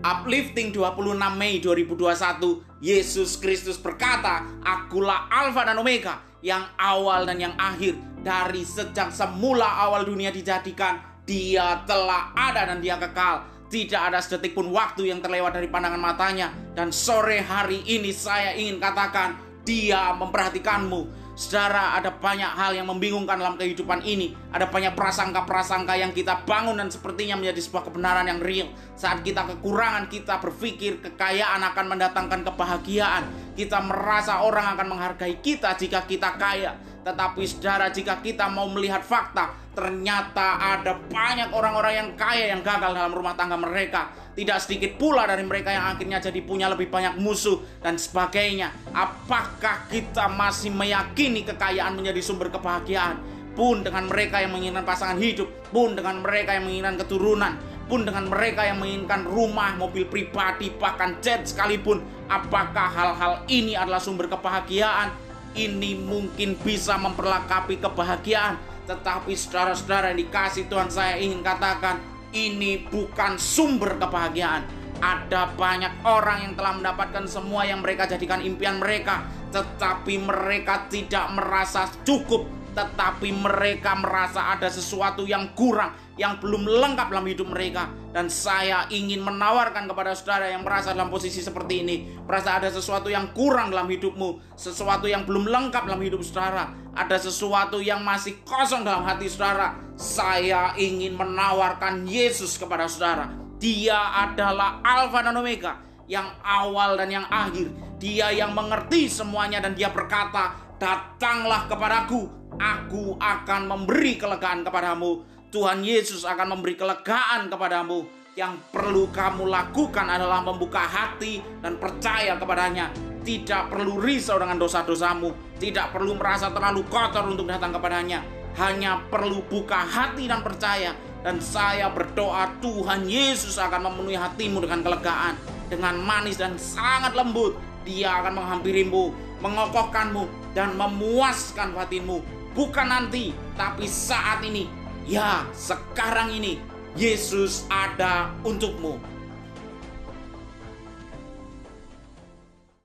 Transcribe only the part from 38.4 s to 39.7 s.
mau melihat fakta,